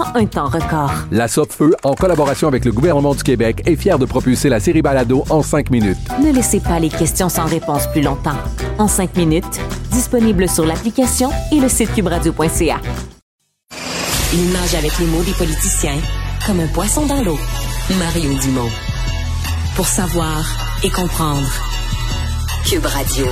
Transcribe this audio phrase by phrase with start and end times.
[0.00, 0.92] en un temps record.
[1.10, 4.82] La Feu, en collaboration avec le gouvernement du Québec, est fière de propulser la série
[4.82, 5.98] Balado en cinq minutes.
[6.22, 8.36] Ne laissez pas les questions sans réponse plus longtemps.
[8.78, 9.60] En 5 minutes,
[9.92, 12.80] disponible sur l'application et le site cubradio.ca.
[14.32, 15.98] Il nage avec les mots des politiciens
[16.46, 17.38] comme un poisson dans l'eau.
[17.98, 18.70] Mario Dumont.
[19.76, 20.44] Pour savoir
[20.82, 21.48] et comprendre.
[22.64, 23.26] Cube Radio.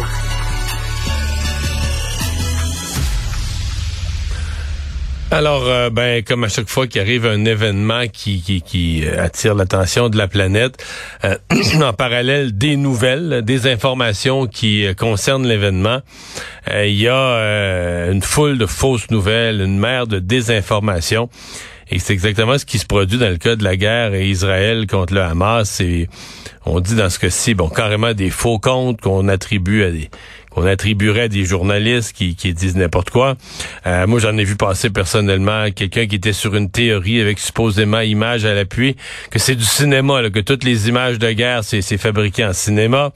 [5.31, 10.09] Alors, euh, ben, comme à chaque fois qu'il arrive un événement qui, euh, attire l'attention
[10.09, 10.83] de la planète,
[11.25, 11.37] euh,
[11.83, 16.01] en parallèle des nouvelles, des informations qui concernent l'événement,
[16.73, 21.29] il y a une foule de fausses nouvelles, une mer de désinformation.
[21.91, 25.15] Et c'est exactement ce qui se produit dans le cas de la guerre Israël contre
[25.15, 25.81] le Hamas.
[25.81, 26.09] Et
[26.67, 30.11] on dit dans ce cas-ci, bon, carrément des faux comptes qu'on attribue à des
[30.59, 33.37] qu'on attribuerait des journalistes qui, disent n'importe quoi.
[33.87, 38.01] Euh, moi, j'en ai vu passer personnellement quelqu'un qui était sur une théorie avec supposément
[38.01, 38.97] images à l'appui,
[39.31, 43.13] que c'est du cinéma, là, que toutes les images de guerre, c'est fabriqué en cinéma.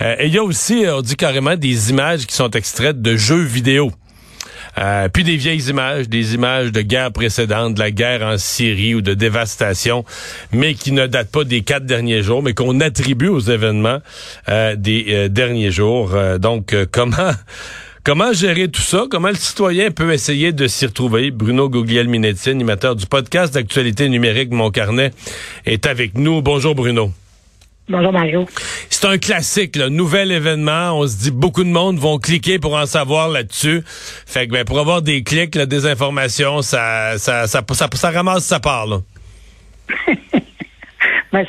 [0.00, 3.16] Euh, et il y a aussi, on dit carrément, des images qui sont extraites de
[3.16, 3.92] jeux vidéo.
[4.78, 8.94] Euh, puis des vieilles images, des images de guerre précédentes, de la guerre en Syrie
[8.94, 10.04] ou de dévastation,
[10.52, 13.98] mais qui ne datent pas des quatre derniers jours, mais qu'on attribue aux événements
[14.48, 16.14] euh, des euh, derniers jours.
[16.38, 17.32] donc, comment...
[18.02, 19.04] Comment gérer tout ça?
[19.10, 21.30] Comment le citoyen peut essayer de s'y retrouver?
[21.30, 25.10] Bruno Guglielminetti, animateur du podcast d'actualité numérique Mon Carnet,
[25.66, 26.40] est avec nous.
[26.40, 27.12] Bonjour Bruno.
[27.90, 28.46] Bonjour Mario.
[29.00, 30.92] C'est un classique, là, nouvel événement.
[30.92, 33.80] On se dit beaucoup de monde vont cliquer pour en savoir là-dessus.
[33.86, 38.44] Fait que ben, pour avoir des clics, là, des informations, ça, ça, ça, ça, ramasse
[38.44, 38.86] sa part.
[38.86, 38.98] Là.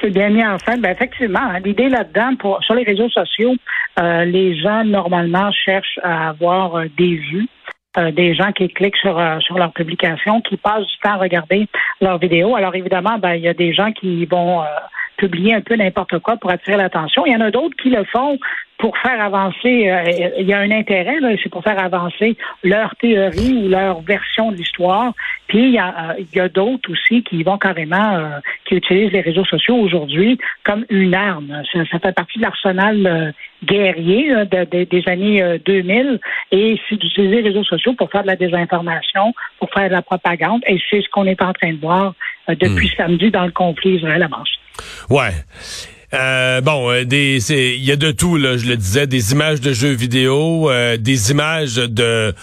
[0.00, 0.86] c'est bien mis en scène.
[0.86, 3.56] Effectivement, hein, l'idée là-dedans, pour sur les réseaux sociaux,
[3.98, 7.48] euh, les gens normalement cherchent à avoir euh, des vues.
[7.98, 11.66] Euh, des gens qui cliquent sur, sur leur publication, qui passent du temps à regarder
[12.00, 12.54] leurs vidéos.
[12.54, 14.62] Alors évidemment, ben, il y a des gens qui vont
[15.16, 17.24] publier un peu n'importe quoi pour attirer l'attention.
[17.26, 18.38] Il y en a d'autres qui le font
[18.82, 23.52] pour faire avancer, euh, il y a un intérêt, c'est pour faire avancer leur théorie
[23.52, 25.12] ou leur version de l'histoire.
[25.46, 29.44] Puis il y a, euh, d'autres aussi qui vont carrément, euh, qui utilisent les réseaux
[29.44, 31.62] sociaux aujourd'hui comme une arme.
[31.72, 33.32] Ça, fait partie de l'arsenal
[33.64, 36.18] guerrier des années 2000
[36.50, 40.02] et c'est d'utiliser les réseaux sociaux pour faire de la désinformation, pour faire de la
[40.02, 40.62] propagande.
[40.66, 42.14] Et c'est ce qu'on est en train de voir
[42.48, 42.96] depuis hmm.
[42.96, 44.48] samedi dans le conflit Israël-Hamas.
[45.10, 45.34] Ouais.
[46.14, 48.56] Euh, bon, euh, il y a de tout là.
[48.56, 52.34] Je le disais, des images de jeux vidéo, euh, des images de,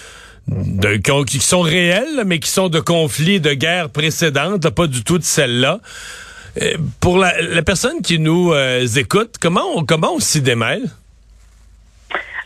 [0.48, 5.20] de qui sont réelles, mais qui sont de conflits, de guerres précédentes, pas du tout
[5.20, 5.80] de celle-là.
[7.00, 8.54] pour la, la, personne qui nous
[8.98, 10.90] écoute, comment on, comment on s'y démêle?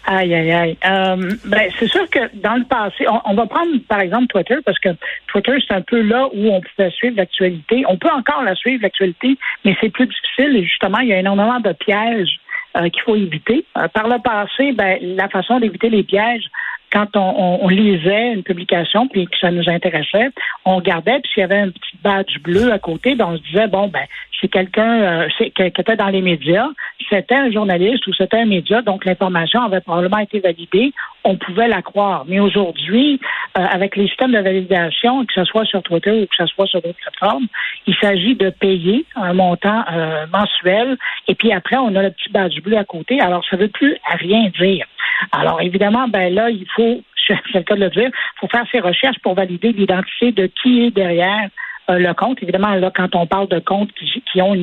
[0.05, 0.77] Aïe, aïe, aïe.
[0.85, 4.77] Euh, ben, c'est sûr que dans le passé, on, va prendre par exemple Twitter, parce
[4.79, 4.89] que
[5.27, 7.85] Twitter, c'est un peu là où on pouvait suivre l'actualité.
[7.87, 11.19] On peut encore la suivre, l'actualité, mais c'est plus difficile et justement, il y a
[11.19, 12.39] énormément de pièges
[12.75, 13.65] euh, qu'il faut éviter.
[13.77, 16.49] Euh, par le passé, ben, la façon d'éviter les pièges,
[16.91, 20.29] quand on, on, lisait une publication puis que ça nous intéressait,
[20.63, 23.41] on regardait puis s'il y avait un petit badge bleu à côté, ben on se
[23.43, 24.05] disait bon ben
[24.39, 26.67] c'est quelqu'un euh, qui était dans les médias,
[27.09, 30.93] c'était un journaliste ou c'était un média, donc l'information avait probablement été validée,
[31.23, 32.25] on pouvait la croire.
[32.27, 33.19] Mais aujourd'hui,
[33.57, 36.67] euh, avec les systèmes de validation, que ce soit sur Twitter ou que ce soit
[36.67, 37.47] sur d'autres plateformes,
[37.87, 40.97] il s'agit de payer un montant euh, mensuel
[41.27, 43.19] et puis après on a le petit badge bleu à côté.
[43.19, 44.85] Alors ça ne veut plus rien dire.
[45.31, 48.65] Alors évidemment, ben là il faut c'est le cas de le dire, il faut faire
[48.71, 51.49] ses recherches pour valider l'identité de qui est derrière
[51.89, 52.41] euh, le compte.
[52.41, 53.91] Évidemment, là, quand on parle de comptes
[54.31, 54.55] qui, ont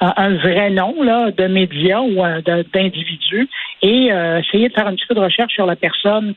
[0.00, 2.40] un vrai nom là, de médias ou euh,
[2.72, 3.48] d'individus,
[3.82, 6.34] et euh, essayer de faire un petit peu de recherche sur la personne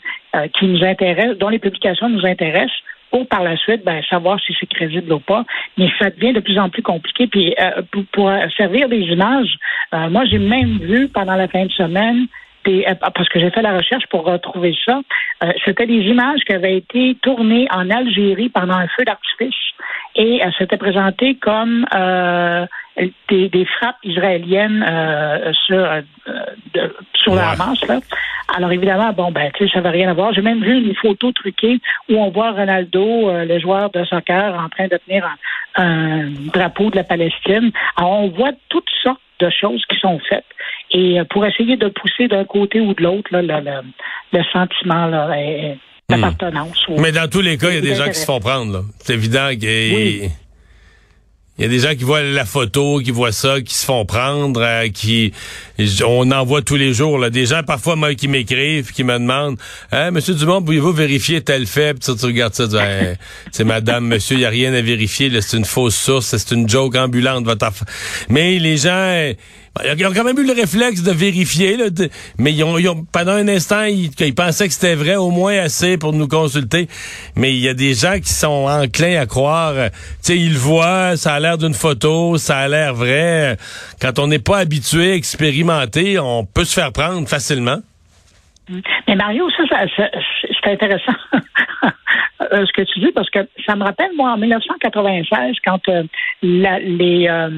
[0.60, 2.76] qui nous intéresse, dont les publications nous intéressent,
[3.12, 5.46] pour par la suite ben, savoir si c'est crédible ou pas.
[5.78, 7.28] Mais ça devient de plus en plus compliqué.
[7.28, 9.58] Puis euh, pour, pour, servir des images,
[9.94, 12.28] euh, moi j'ai même vu pendant la fin de semaine
[12.68, 15.00] euh, parce que j'ai fait la recherche pour retrouver ça.
[15.44, 19.56] Euh, c'était des images qui avaient été tournées en Algérie pendant un feu d'artifice
[20.16, 22.66] et elles s'étaient présentées comme euh,
[23.30, 24.84] des, frappes israéliennes
[25.66, 25.88] sur,
[27.14, 27.80] sur la Hamas.
[27.88, 28.00] Là.
[28.56, 30.34] Alors évidemment, bon, ben, tu sais, ça n'avait rien à voir.
[30.34, 31.80] J'ai même vu une photo truquée
[32.10, 35.36] où on voit Ronaldo, le joueur de soccer, en train de tenir un,
[35.78, 37.72] un drapeau de la Palestine.
[37.96, 40.46] Alors on voit toutes sortes de choses qui sont faites.
[40.92, 43.82] Et euh, pour essayer de pousser d'un côté ou de l'autre le, le,
[44.34, 45.30] le, sentiment là,
[46.10, 46.88] d'appartenance.
[46.88, 47.02] Hmm.
[47.02, 48.84] Mais dans tous les cas, il y a des gens qui se font prendre.
[49.00, 50.30] C'est évident qu'il
[51.58, 54.06] il y a des gens qui voient la photo, qui voient ça, qui se font
[54.06, 55.34] prendre, euh, qui
[56.06, 57.18] on en voit tous les jours.
[57.18, 57.30] Là.
[57.30, 59.58] Des gens parfois moi, qui m'écrivent, qui me demandent
[59.92, 61.94] hein, Monsieur Dumont, pouvez-vous vérifier tel fait?
[61.94, 62.68] Puis tu, regardes ça,
[63.52, 66.70] c'est Madame, Monsieur, il n'y a rien à vérifier, c'est une fausse source, c'est une
[66.70, 67.68] joke ambulante, votre
[68.30, 69.34] Mais les gens
[69.84, 71.78] ils ont quand même eu le réflexe de vérifier,
[72.38, 76.14] mais ils ont, pendant un instant, ils, pensaient que c'était vrai, au moins assez pour
[76.14, 76.88] nous consulter.
[77.36, 79.74] Mais il y a des gens qui sont enclins à croire.
[79.76, 83.58] Euh, tu sais, ils le voient, ça a l'air d'une photo, ça a l'air vrai.
[84.02, 87.80] Quand on n'est pas habitué, expérimenté, on peut se faire prendre facilement.
[89.08, 90.10] Mais Mario, ça, ça
[90.64, 91.14] c'est intéressant.
[92.40, 96.04] Euh, ce que tu dis parce que ça me rappelle moi en 1996 quand euh,
[96.44, 97.50] les euh,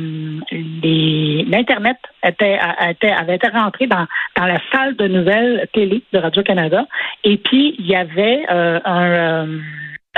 [1.49, 2.57] l'internet était,
[2.89, 4.07] était, avait été rentré dans
[4.37, 6.87] dans la salle de nouvelles télé de Radio Canada
[7.25, 9.47] et puis il y avait un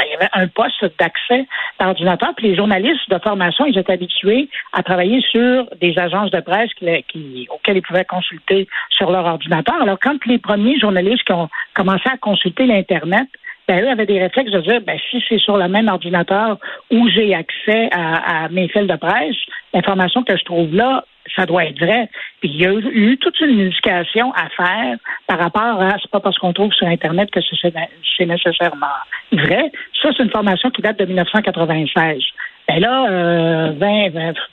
[0.02, 1.46] ben, il y avait un poste d'accès
[1.78, 6.32] par ordinateur, puis les journalistes de formation, ils étaient habitués à travailler sur des agences
[6.32, 9.82] de presse qui, auxquelles ils pouvaient consulter sur leur ordinateur.
[9.82, 13.28] Alors, quand les premiers journalistes qui ont commencé à consulter l'Internet,
[13.68, 16.58] ben, eux avaient des réflexes de dire, ben, si c'est sur le même ordinateur
[16.90, 19.36] où j'ai accès à, mes fils de presse,
[19.74, 21.06] l'information que je trouve là,
[21.36, 22.10] ça doit être vrai.
[22.40, 24.98] Puis il y a eu toute une éducation à faire
[25.28, 28.88] par rapport à c'est pas parce qu'on trouve sur Internet que c'est nécessairement
[29.32, 29.72] vrai.
[30.02, 32.22] Ça, c'est une formation qui date de 1996.
[32.68, 33.72] Ben là, euh,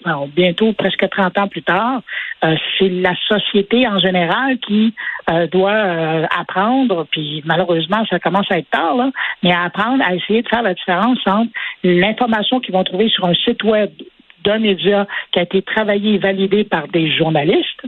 [0.04, 2.00] 20, bientôt presque 30 ans plus tard,
[2.44, 4.94] euh, c'est la société en général qui
[5.30, 9.10] euh, doit apprendre, puis malheureusement, ça commence à être tard, là,
[9.42, 11.50] mais à apprendre à essayer de faire la différence entre
[11.84, 13.90] l'information qu'ils vont trouver sur un site web
[14.44, 17.82] d'un média qui a été travaillé et validé par des journalistes,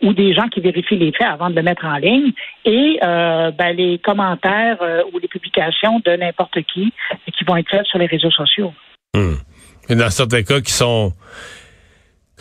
[0.00, 2.30] ou des gens qui vérifient les faits avant de le mettre en ligne,
[2.64, 4.78] et ben, les commentaires
[5.12, 6.92] ou les publications de n'importe qui
[7.36, 8.72] qui vont être faites sur les réseaux sociaux.
[9.12, 9.34] Hmm.
[9.88, 11.12] Et dans certains cas qui sont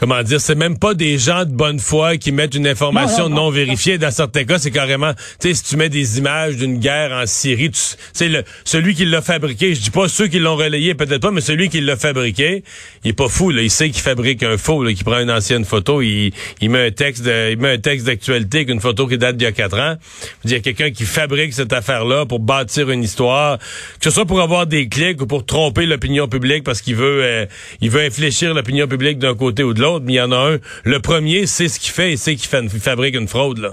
[0.02, 3.52] comment dire, c'est même pas des gens de bonne foi qui mettent une information non,
[3.52, 4.00] vérifiée.
[4.00, 7.28] Dans certains cas, c'est carrément, tu sais, si tu mets des images d'une guerre en
[7.28, 7.70] Syrie,
[8.12, 9.76] c'est le celui qui l'a fabriqué.
[9.76, 12.64] Je dis pas ceux qui l'ont relayé, peut-être pas, mais celui qui l'a fabriqué,
[13.04, 13.52] il est pas fou.
[13.52, 16.72] Là, il sait qu'il fabrique un faux, là, qu'il prend une ancienne photo, il, il
[16.72, 19.46] met un texte, de, il met un texte d'actualité avec une photo qui date d'il
[19.46, 19.98] y a quatre ans.
[20.46, 24.26] Il y a quelqu'un qui fabrique cette affaire-là pour bâtir une histoire, que ce soit
[24.26, 27.46] pour avoir des clics ou pour tromper l'opinion publique parce qu'il veut, euh,
[27.82, 30.58] il veut infléchir l'opinion publique d'un côté ou de l'autre il y en a un.
[30.84, 33.72] Le premier, c'est ce qu'il fait et c'est qu'il fabrique une fraude, là.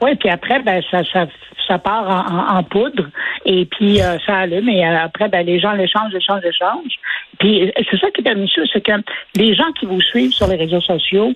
[0.00, 3.08] Oui, puis après, ben, ça, part en, poudre
[3.44, 6.98] et puis euh, ça allume et euh, après, ben, les gens l'échangent, l'échangent, l'échangent.
[7.38, 8.92] Puis c'est ça qui est pernicieux, c'est que
[9.36, 11.32] les gens qui vous suivent sur les réseaux sociaux,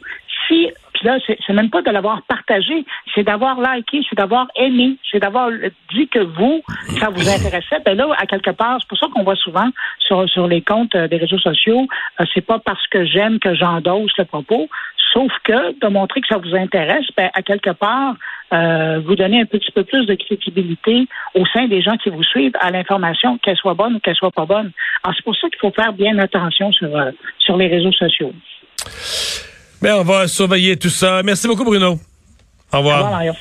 [1.03, 5.51] là, c'est même pas de l'avoir partagé, c'est d'avoir liké, c'est d'avoir aimé, c'est d'avoir
[5.93, 6.63] dit que vous,
[6.99, 7.81] ça vous intéressait.
[7.85, 10.95] Ben là, à quelque part, c'est pour ça qu'on voit souvent sur, sur les comptes
[10.95, 11.87] euh, des réseaux sociaux,
[12.21, 14.69] euh, c'est pas parce que j'aime que j'endosse le propos,
[15.13, 18.15] sauf que de montrer que ça vous intéresse, ben, à quelque part,
[18.53, 22.25] euh, vous donner un petit peu plus de crédibilité au sein des gens qui vous
[22.25, 24.73] suivent à l'information, qu'elle soit bonne ou qu'elle soit pas bonne.
[25.03, 26.91] Alors, c'est pour ça qu'il faut faire bien attention sur,
[27.39, 28.33] sur les réseaux sociaux.
[29.83, 31.23] Mais on va surveiller tout ça.
[31.23, 31.99] Merci beaucoup, Bruno.
[32.73, 33.01] Au revoir.
[33.01, 33.33] Au revoir, Mario.